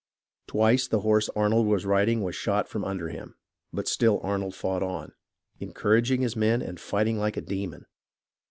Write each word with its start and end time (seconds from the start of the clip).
Twice 0.47 0.87
the 0.87 1.01
horse 1.01 1.29
Arnold 1.35 1.67
was 1.67 1.85
riding 1.85 2.23
was 2.23 2.35
shot 2.35 2.67
from 2.67 2.83
under 2.83 3.09
him; 3.09 3.35
but 3.71 3.87
still 3.87 4.19
Arnold 4.23 4.55
fought 4.55 4.81
on, 4.81 5.11
encouraging 5.59 6.21
his 6.23 6.35
men 6.35 6.63
and 6.63 6.79
fighting 6.79 7.19
like 7.19 7.37
a 7.37 7.39
demon. 7.41 7.85